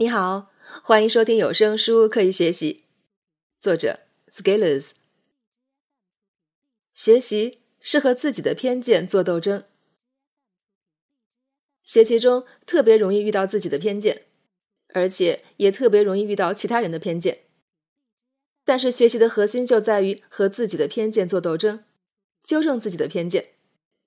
[0.00, 0.50] 你好，
[0.82, 2.84] 欢迎收听有声书《刻意学习》，
[3.62, 4.92] 作者 Scalers。
[6.94, 9.62] 学习是和自己的偏见做斗争，
[11.82, 14.22] 学习中特别容易遇到自己的偏见，
[14.94, 17.40] 而且也特别容易遇到其他人的偏见。
[18.64, 21.84] 但是学习的核心就在于和自己的偏见做斗争，
[22.42, 23.50] 纠正自己的偏见，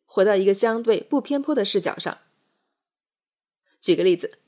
[0.06, 2.18] 回到一个相对不偏颇的视角上。
[3.80, 4.40] 举个例子。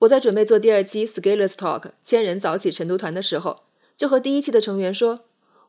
[0.00, 3.64] 我在准备做第二期 Scalers Talk 千人早起晨读团的时候，
[3.96, 5.20] 就和第一期的成员说，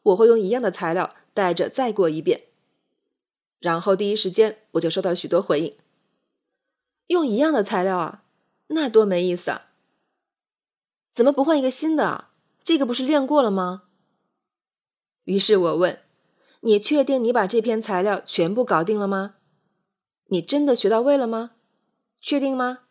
[0.04, 2.46] 我会用一样的材料带着再过一遍。
[3.60, 5.76] 然后第一时间我就收到许多回应，
[7.08, 8.24] 用一样的材料啊，
[8.68, 9.68] 那多没意思啊！
[11.12, 12.32] 怎么不换一个新的啊？
[12.64, 13.84] 这个不是练过了吗？
[15.24, 16.00] 于是我问，
[16.62, 19.36] 你确定你把这篇材料全部搞定了吗？
[20.28, 21.52] 你真的学到位了吗？
[22.20, 22.85] 确定吗？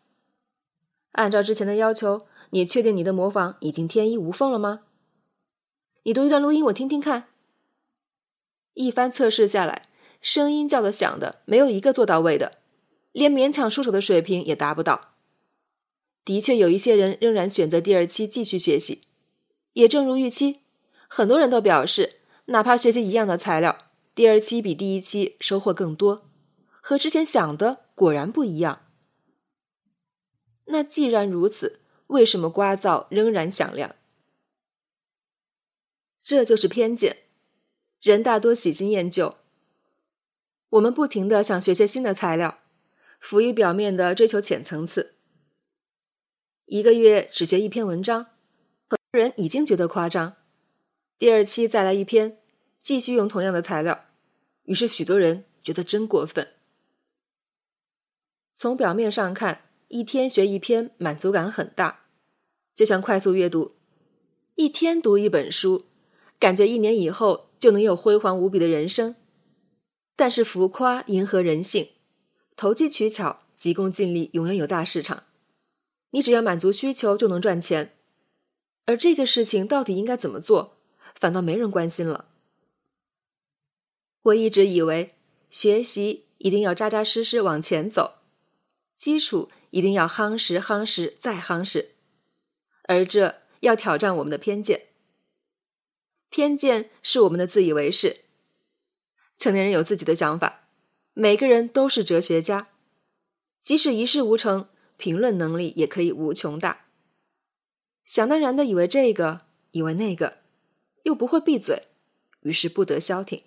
[1.15, 4.81] 按照之前的要求，你确定你的模仿已经天衣无缝了吗？
[6.03, 7.27] 你读一段录音，我听听看。
[8.73, 9.83] 一番测试下来，
[10.21, 12.59] 声音叫的响的，没有一个做到位的，
[13.13, 15.13] 连勉强出手的水平也达不到。
[16.25, 19.01] 的确，有一些人仍然选择第二期继续学习。
[19.73, 20.59] 也正如预期，
[21.07, 23.77] 很多人都表示，哪怕学习一样的材料，
[24.13, 26.25] 第二期比第一期收获更多，
[26.81, 28.81] 和之前想的果然不一样。
[30.65, 33.95] 那既然如此，为什么刮噪仍然响亮？
[36.23, 37.17] 这就是偏见。
[38.01, 39.35] 人大多喜新厌旧，
[40.69, 42.59] 我们不停的想学些新的材料，
[43.19, 45.15] 浮于表面的追求浅层次。
[46.65, 48.25] 一个月只学一篇文章，
[48.87, 50.35] 很多人已经觉得夸张。
[51.17, 52.39] 第二期再来一篇，
[52.79, 54.05] 继续用同样的材料，
[54.63, 56.53] 于是许多人觉得真过分。
[58.51, 59.61] 从表面上看。
[59.95, 62.01] 一天学一篇，满足感很大，
[62.75, 63.75] 就像快速阅读，
[64.55, 65.85] 一天读一本书，
[66.37, 69.15] 感觉一年以后就能有辉煌无比的人生。
[70.17, 71.91] 但是浮夸迎合人性，
[72.57, 75.23] 投机取巧，急功近利，永远有大市场。
[76.09, 77.93] 你只要满足需求就能赚钱，
[78.87, 80.75] 而这个事情到底应该怎么做，
[81.17, 82.27] 反倒没人关心了。
[84.23, 85.11] 我一直以为
[85.49, 88.14] 学习一定要扎扎实实往前走，
[88.95, 89.49] 基础。
[89.71, 91.95] 一定要夯实、夯实再夯实，
[92.83, 94.85] 而这要挑战我们的偏见。
[96.29, 98.21] 偏见是我们的自以为是。
[99.37, 100.69] 成年人有自己的想法，
[101.11, 102.69] 每个人都是哲学家，
[103.59, 106.85] 即使一事无成，评论能力也可以无穷大。
[108.05, 109.41] 想当然的以为这个，
[109.71, 110.37] 以为那个，
[111.03, 111.87] 又不会闭嘴，
[112.43, 113.43] 于是不得消停。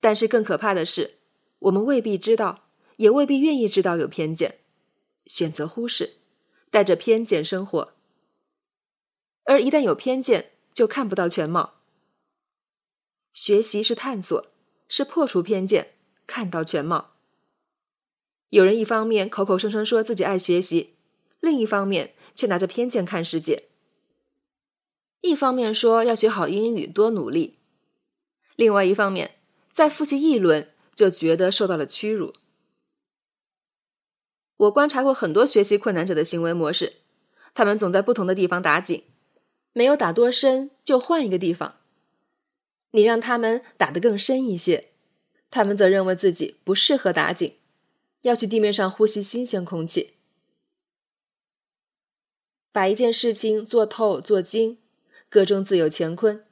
[0.00, 1.14] 但是更可怕的是，
[1.60, 2.63] 我们未必知道。
[2.96, 4.58] 也未必愿意知道有偏见，
[5.26, 6.14] 选择忽视，
[6.70, 7.94] 带着偏见生活。
[9.44, 11.74] 而一旦有偏见，就看不到全貌。
[13.32, 14.46] 学习是探索，
[14.88, 15.94] 是破除偏见，
[16.26, 17.14] 看到全貌。
[18.50, 20.94] 有人一方面口口声声说自己爱学习，
[21.40, 23.64] 另一方面却拿着偏见看世界。
[25.20, 27.58] 一方面说要学好英语，多努力；
[28.54, 29.38] 另外一方面，
[29.70, 32.34] 再复习一轮就觉得受到了屈辱。
[34.56, 36.94] 我观察过很多学习困难者的行为模式，
[37.54, 39.02] 他们总在不同的地方打井，
[39.72, 41.76] 没有打多深就换一个地方。
[42.92, 44.90] 你让他们打得更深一些，
[45.50, 47.54] 他们则认为自己不适合打井，
[48.22, 50.14] 要去地面上呼吸新鲜空气。
[52.70, 54.78] 把一件事情做透做精，
[55.28, 56.44] 各中自有乾坤。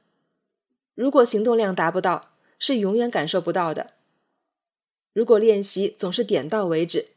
[0.93, 3.87] 如果行动量达不到，是永远感受不到的。
[5.13, 7.07] 如果练习总是点到为止。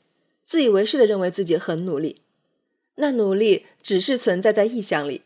[0.46, 2.22] 自以为是的认为自己很努力，
[2.94, 5.22] 那努力只是存在在意象里。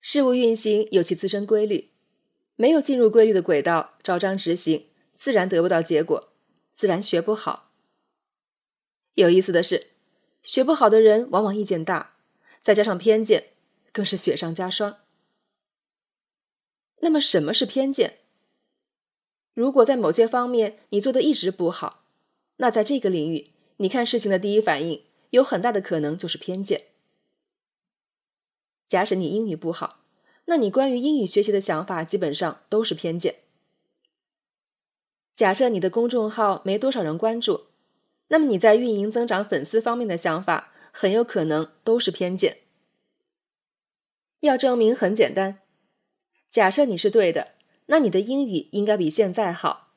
[0.00, 1.90] 事物运行有其自身规律，
[2.56, 6.32] 没有进入规律的轨道，照章执行，自然得不到结果，
[6.72, 7.70] 自然学不好。
[9.12, 9.88] 有意思的是，
[10.42, 12.16] 学不好的人往往意见大，
[12.62, 13.50] 再加上偏见，
[13.92, 14.96] 更是雪上加霜。
[17.00, 18.20] 那么，什么是偏见？
[19.52, 21.97] 如果在某些方面你做的一直不好。
[22.58, 26.84] 那在这个领域，你看事情的第一反应有很大的可能就是偏见。
[28.86, 30.00] 假使你英语不好，
[30.44, 33.36] 那你关于英语学习的想法基本上都是偏见。
[35.34, 37.66] 假设你的公众号没多少人关注，
[38.28, 42.58] 那么你在运营增长粉丝方面的想法很有可能都是偏见。
[44.40, 45.60] 要证明很简单，
[46.50, 47.54] 假设你是对的，
[47.86, 49.92] 那你的英语应该比现在好，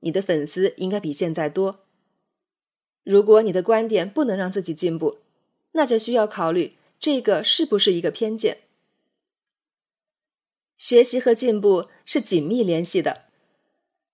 [0.00, 1.84] 你的粉丝应该比现在多。
[3.04, 5.18] 如果你的观点不能让自己进步，
[5.72, 8.58] 那就需要考虑这个是不是一个偏见。
[10.76, 13.24] 学习和进步是紧密联系的，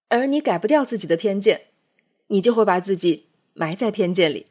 [0.09, 1.67] 而你改不掉自己的偏见，
[2.29, 4.47] 你就会把自己埋在偏见里。